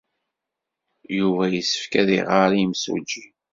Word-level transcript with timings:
Yuba 1.17 1.43
yessefk 1.53 1.93
ad 2.01 2.09
iɣer 2.19 2.49
i 2.53 2.57
yimsujji. 2.61 3.25